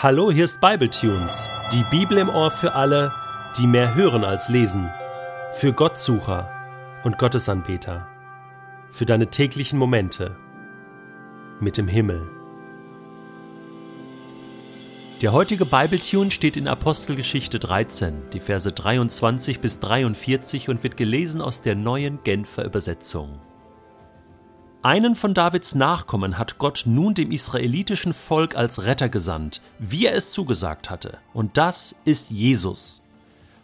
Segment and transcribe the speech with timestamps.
[0.00, 3.12] Hallo, hier ist Bibletunes, die Bibel im Ohr für alle,
[3.58, 4.88] die mehr hören als lesen,
[5.54, 6.48] für Gottsucher
[7.02, 8.06] und Gottesanbeter,
[8.92, 10.36] für deine täglichen Momente
[11.58, 12.30] mit dem Himmel.
[15.20, 21.40] Der heutige Bibletune steht in Apostelgeschichte 13, die Verse 23 bis 43 und wird gelesen
[21.40, 23.40] aus der neuen Genfer Übersetzung.
[24.88, 30.14] Einen von Davids Nachkommen hat Gott nun dem israelitischen Volk als Retter gesandt, wie er
[30.14, 31.18] es zugesagt hatte.
[31.34, 33.02] Und das ist Jesus.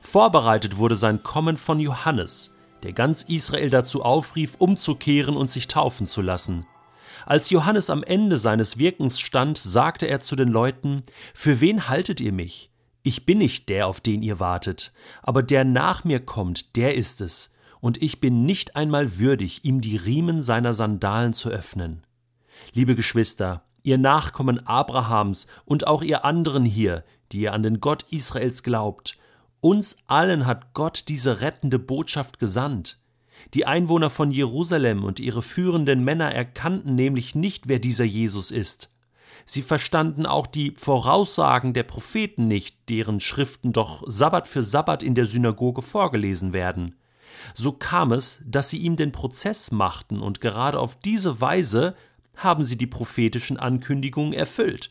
[0.02, 6.06] Vorbereitet wurde sein Kommen von Johannes, der ganz Israel dazu aufrief, umzukehren und sich taufen
[6.06, 6.66] zu lassen.
[7.24, 12.20] Als Johannes am Ende seines Wirkens stand, sagte er zu den Leuten, Für wen haltet
[12.20, 12.70] ihr mich?
[13.02, 17.22] Ich bin nicht der, auf den ihr wartet, aber der nach mir kommt, der ist
[17.22, 17.53] es,
[17.84, 22.02] und ich bin nicht einmal würdig, ihm die Riemen seiner Sandalen zu öffnen.
[22.72, 28.04] Liebe Geschwister, ihr Nachkommen Abrahams und auch ihr anderen hier, die ihr an den Gott
[28.10, 29.18] Israels glaubt,
[29.60, 33.00] uns allen hat Gott diese rettende Botschaft gesandt.
[33.52, 38.88] Die Einwohner von Jerusalem und ihre führenden Männer erkannten nämlich nicht, wer dieser Jesus ist.
[39.44, 45.14] Sie verstanden auch die Voraussagen der Propheten nicht, deren Schriften doch Sabbat für Sabbat in
[45.14, 46.94] der Synagoge vorgelesen werden.
[47.54, 51.94] So kam es, dass sie ihm den Prozess machten, und gerade auf diese Weise
[52.36, 54.90] haben sie die prophetischen Ankündigungen erfüllt.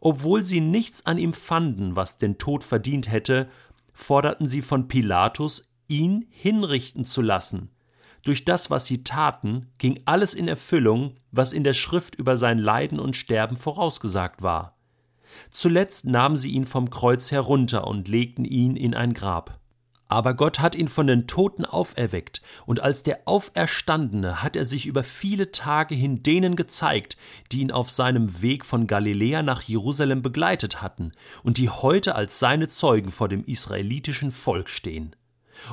[0.00, 3.48] Obwohl sie nichts an ihm fanden, was den Tod verdient hätte,
[3.92, 7.70] forderten sie von Pilatus, ihn hinrichten zu lassen.
[8.22, 12.58] Durch das, was sie taten, ging alles in Erfüllung, was in der Schrift über sein
[12.58, 14.76] Leiden und Sterben vorausgesagt war.
[15.50, 19.59] Zuletzt nahmen sie ihn vom Kreuz herunter und legten ihn in ein Grab.
[20.10, 24.86] Aber Gott hat ihn von den Toten auferweckt, und als der Auferstandene hat er sich
[24.86, 27.16] über viele Tage hin denen gezeigt,
[27.52, 31.12] die ihn auf seinem Weg von Galiläa nach Jerusalem begleitet hatten
[31.44, 35.14] und die heute als seine Zeugen vor dem israelitischen Volk stehen.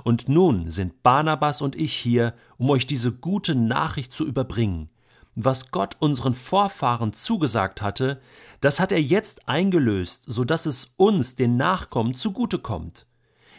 [0.04, 4.90] Und nun sind Barnabas und ich hier, um euch diese gute Nachricht zu überbringen.
[5.34, 8.22] Was Gott unseren Vorfahren zugesagt hatte,
[8.62, 13.08] das hat er jetzt eingelöst, so dass es uns, den Nachkommen, zugute kommt.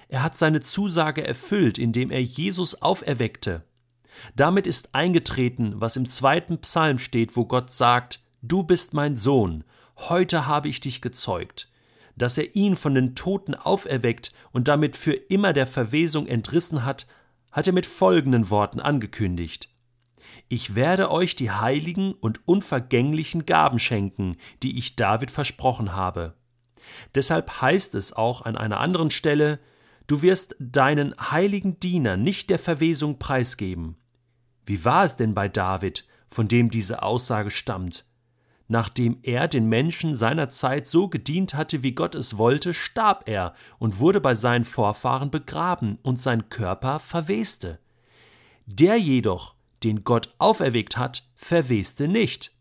[0.09, 3.63] Er hat seine Zusage erfüllt, indem er Jesus auferweckte.
[4.35, 9.65] Damit ist eingetreten, was im zweiten Psalm steht, wo Gott sagt, Du bist mein Sohn,
[9.97, 11.71] heute habe ich dich gezeugt.
[12.17, 17.07] Dass er ihn von den Toten auferweckt und damit für immer der Verwesung entrissen hat,
[17.53, 19.71] hat er mit folgenden Worten angekündigt.
[20.49, 26.35] Ich werde euch die heiligen und unvergänglichen Gaben schenken, die ich David versprochen habe.
[27.15, 29.59] Deshalb heißt es auch an einer anderen Stelle,
[30.09, 33.97] Du wirst deinen heiligen Diener nicht der Verwesung preisgeben.
[34.65, 38.07] Wie war es denn bei David, von dem diese Aussage stammt?
[38.69, 43.55] Nachdem er den Menschen seiner Zeit so gedient hatte, wie Gott es wollte, starb er
[43.79, 47.79] und wurde bei seinen Vorfahren begraben, und sein Körper verweste.
[48.65, 49.55] Der jedoch,
[49.85, 52.53] den Gott auferweckt hat, verweste nicht.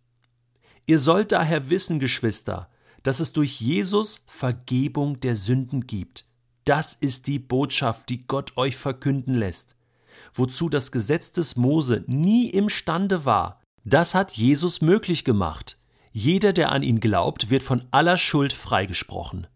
[0.86, 2.70] Ihr sollt daher wissen, Geschwister,
[3.04, 6.28] dass es durch Jesus Vergebung der Sünden gibt.
[6.68, 9.78] Das ist die Botschaft, die Gott euch verkünden lässt.
[10.34, 15.78] Wozu das Gesetz des Mose nie imstande war, das hat Jesus möglich gemacht.
[16.12, 19.48] Jeder, der an ihn glaubt, wird von aller Schuld freigesprochen.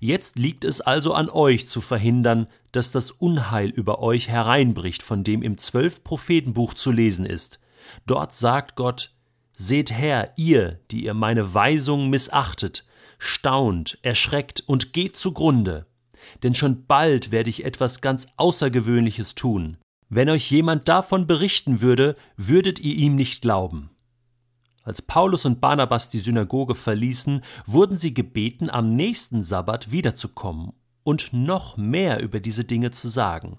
[0.00, 5.22] Jetzt liegt es also an euch zu verhindern, dass das Unheil über euch hereinbricht, von
[5.22, 7.60] dem im zwölf Prophetenbuch zu lesen ist.
[8.04, 9.12] Dort sagt Gott,
[9.52, 12.84] Seht her, ihr, die ihr meine Weisungen missachtet,
[13.20, 15.86] staunt, erschreckt und geht zugrunde
[16.42, 19.76] denn schon bald werde ich etwas ganz Außergewöhnliches tun.
[20.08, 23.90] Wenn euch jemand davon berichten würde, würdet ihr ihm nicht glauben.
[24.82, 31.34] Als Paulus und Barnabas die Synagoge verließen, wurden sie gebeten, am nächsten Sabbat wiederzukommen und
[31.34, 33.58] noch mehr über diese Dinge zu sagen.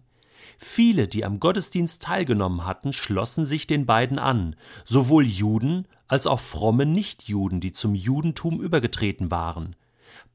[0.58, 4.56] Viele, die am Gottesdienst teilgenommen hatten, schlossen sich den beiden an,
[4.86, 9.76] sowohl Juden als auch fromme Nichtjuden, die zum Judentum übergetreten waren.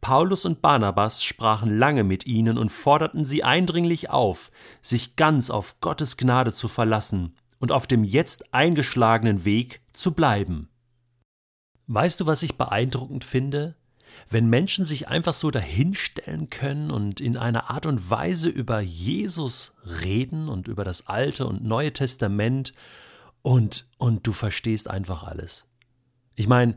[0.01, 4.51] Paulus und Barnabas sprachen lange mit ihnen und forderten sie eindringlich auf,
[4.83, 10.69] sich ganz auf Gottes Gnade zu verlassen und auf dem jetzt eingeschlagenen Weg zu bleiben.
[11.87, 13.77] Weißt du, was ich beeindruckend finde?
[14.31, 19.75] Wenn Menschen sich einfach so dahinstellen können und in einer Art und Weise über Jesus
[20.03, 22.75] reden und über das Alte und Neue Testament
[23.43, 25.69] und, und du verstehst einfach alles.
[26.37, 26.77] Ich meine,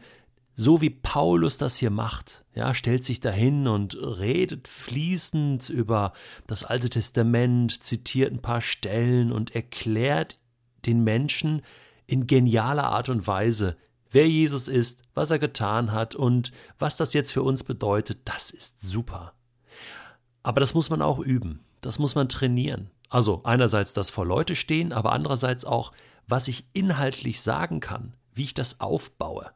[0.59, 2.43] so wie Paulus das hier macht.
[2.55, 6.13] Ja, stellt sich dahin und redet fließend über
[6.47, 10.39] das Alte Testament, zitiert ein paar Stellen und erklärt
[10.87, 11.61] den Menschen
[12.07, 13.77] in genialer Art und Weise,
[14.09, 18.49] wer Jesus ist, was er getan hat und was das jetzt für uns bedeutet, das
[18.49, 19.33] ist super.
[20.41, 22.89] Aber das muss man auch üben, das muss man trainieren.
[23.09, 25.91] Also einerseits das vor Leute stehen, aber andererseits auch,
[26.27, 29.51] was ich inhaltlich sagen kann, wie ich das aufbaue.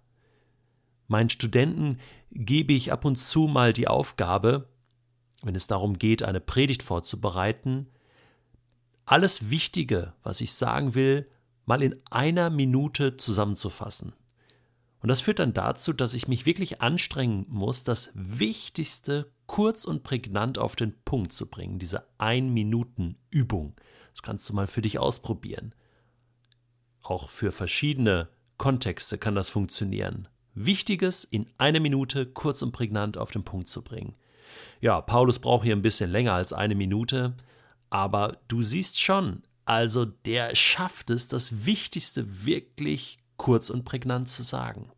[1.12, 2.00] Meinen Studenten
[2.32, 4.70] gebe ich ab und zu mal die Aufgabe,
[5.44, 7.90] wenn es darum geht, eine Predigt vorzubereiten,
[9.04, 11.30] alles Wichtige, was ich sagen will,
[11.66, 14.14] mal in einer Minute zusammenzufassen.
[15.02, 20.04] Und das führt dann dazu, dass ich mich wirklich anstrengen muss, das Wichtigste kurz und
[20.04, 21.78] prägnant auf den Punkt zu bringen.
[21.78, 23.76] Diese Ein-Minuten-Übung.
[24.12, 25.76] Das kannst du mal für dich ausprobieren.
[27.02, 30.30] Auch für verschiedene Kontexte kann das funktionieren.
[30.54, 34.16] Wichtiges in einer Minute kurz und prägnant auf den Punkt zu bringen.
[34.80, 37.36] Ja, Paulus braucht hier ein bisschen länger als eine Minute,
[37.90, 44.44] aber du siehst schon, also der schafft es, das Wichtigste wirklich kurz und prägnant zu
[44.44, 44.92] sagen.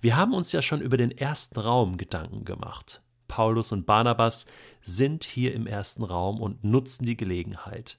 [0.00, 3.02] Wir haben uns ja schon über den ersten Raum Gedanken gemacht.
[3.28, 4.46] Paulus und Barnabas
[4.82, 7.98] sind hier im ersten Raum und nutzen die Gelegenheit.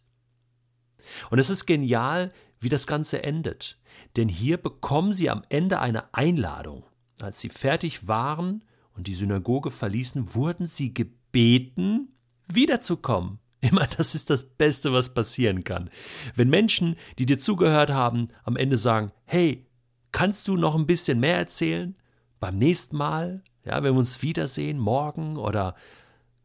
[1.29, 3.79] Und es ist genial, wie das Ganze endet,
[4.15, 6.83] denn hier bekommen sie am Ende eine Einladung.
[7.19, 8.63] Als sie fertig waren
[8.95, 12.09] und die Synagoge verließen, wurden sie gebeten,
[12.47, 13.39] wiederzukommen.
[13.61, 15.89] Immer, das ist das Beste, was passieren kann.
[16.35, 19.67] Wenn Menschen, die dir zugehört haben, am Ende sagen, hey,
[20.11, 21.95] kannst du noch ein bisschen mehr erzählen?
[22.39, 25.75] Beim nächsten Mal, ja, wenn wir uns wiedersehen, morgen oder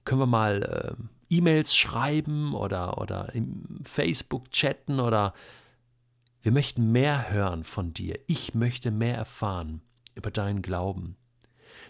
[0.05, 5.33] können wir mal äh, E-Mails schreiben oder, oder im Facebook chatten oder
[6.47, 8.21] wir möchten mehr hören von dir.
[8.29, 9.83] Ich möchte mehr erfahren
[10.15, 11.17] über deinen Glauben.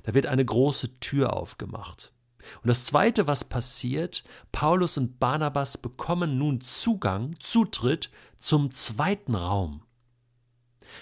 [0.04, 2.14] Da wird eine große Tür aufgemacht.
[2.62, 9.82] Und das Zweite, was passiert, Paulus und Barnabas bekommen nun Zugang, Zutritt zum zweiten Raum.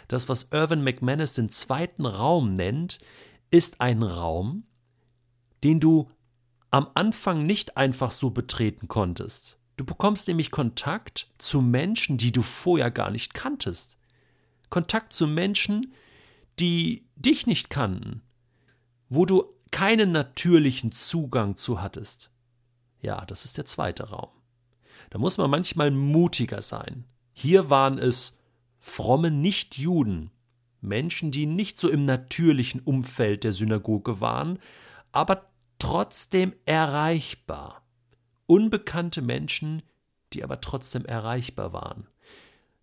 [0.08, 2.98] Das, was Irvin McManus den zweiten Raum nennt,
[3.50, 4.66] ist ein Raum,
[5.62, 6.10] den du
[6.72, 9.60] am Anfang nicht einfach so betreten konntest.
[9.76, 13.98] Du bekommst nämlich Kontakt zu Menschen, die du vorher gar nicht kanntest.
[14.70, 15.92] Kontakt zu Menschen,
[16.60, 18.22] die dich nicht kannten,
[19.08, 22.30] wo du keinen natürlichen Zugang zu hattest.
[23.00, 24.30] Ja, das ist der zweite Raum.
[25.10, 27.04] Da muss man manchmal mutiger sein.
[27.32, 28.38] Hier waren es
[28.78, 30.30] fromme Nichtjuden,
[30.80, 34.58] Menschen, die nicht so im natürlichen Umfeld der Synagoge waren,
[35.12, 37.83] aber trotzdem erreichbar.
[38.46, 39.82] Unbekannte Menschen,
[40.32, 42.06] die aber trotzdem erreichbar waren.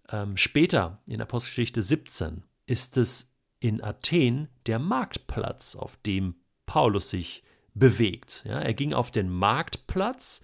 [0.09, 6.35] Ähm, später, in Apostelgeschichte 17, ist es in Athen der Marktplatz, auf dem
[6.65, 7.43] Paulus sich
[7.73, 8.43] bewegt.
[8.45, 10.41] Ja, er ging auf den Marktplatz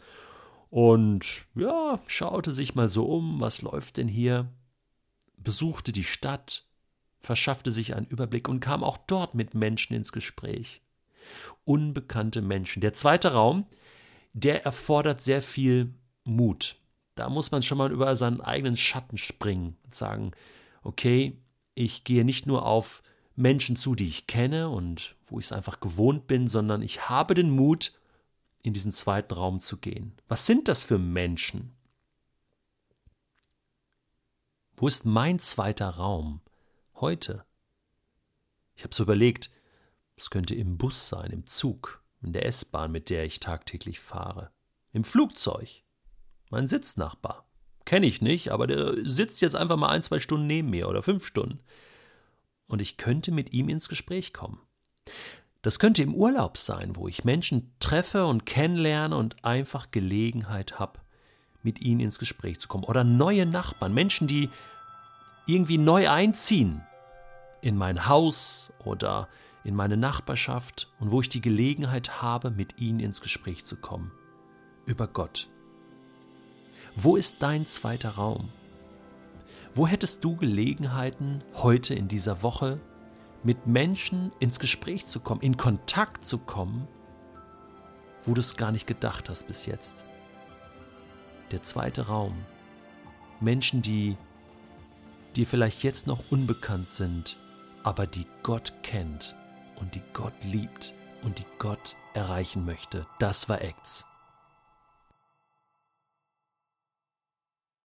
[0.69, 4.51] und ja, schaute sich mal so um, was läuft denn hier,
[5.37, 6.65] besuchte die Stadt,
[7.19, 10.81] verschaffte sich einen Überblick und kam auch dort mit Menschen ins Gespräch.
[11.65, 12.81] Unbekannte Menschen.
[12.81, 13.65] Der zweite Raum,
[14.37, 16.75] der erfordert sehr viel Mut.
[17.15, 20.31] Da muss man schon mal über seinen eigenen Schatten springen und sagen,
[20.83, 21.41] okay,
[21.73, 23.01] ich gehe nicht nur auf
[23.35, 27.33] Menschen zu, die ich kenne und wo ich es einfach gewohnt bin, sondern ich habe
[27.33, 27.99] den Mut,
[28.63, 30.13] in diesen zweiten Raum zu gehen.
[30.27, 31.75] Was sind das für Menschen?
[34.75, 36.41] Wo ist mein zweiter Raum
[36.95, 37.45] heute?
[38.75, 39.49] Ich habe so überlegt,
[40.15, 44.51] es könnte im Bus sein, im Zug, in der S-Bahn, mit der ich tagtäglich fahre,
[44.93, 45.83] im Flugzeug,
[46.49, 47.47] mein Sitznachbar.
[47.85, 51.01] Kenne ich nicht, aber der sitzt jetzt einfach mal ein, zwei Stunden neben mir oder
[51.01, 51.59] fünf Stunden
[52.67, 54.59] und ich könnte mit ihm ins Gespräch kommen.
[55.61, 60.99] Das könnte im Urlaub sein, wo ich Menschen treffe und kennenlerne und einfach Gelegenheit habe,
[61.63, 62.83] mit ihnen ins Gespräch zu kommen.
[62.83, 64.49] Oder neue Nachbarn, Menschen, die
[65.45, 66.81] irgendwie neu einziehen
[67.61, 69.27] in mein Haus oder
[69.67, 74.13] in meine Nachbarschaft und wo ich die Gelegenheit habe, mit ihnen ins Gespräch zu kommen.
[74.85, 75.49] Über Gott.
[76.95, 78.47] Wo ist dein zweiter Raum?
[79.75, 82.79] Wo hättest du Gelegenheiten, heute in dieser Woche
[83.43, 86.87] mit Menschen ins Gespräch zu kommen, in Kontakt zu kommen,
[88.23, 90.05] wo du es gar nicht gedacht hast bis jetzt?
[91.51, 92.37] Der zweite Raum.
[93.41, 94.15] Menschen, die
[95.35, 97.35] dir vielleicht jetzt noch unbekannt sind,
[97.83, 99.35] aber die Gott kennt
[99.79, 100.93] und die Gott liebt
[101.23, 103.05] und die Gott erreichen möchte.
[103.19, 104.05] Das war Acts.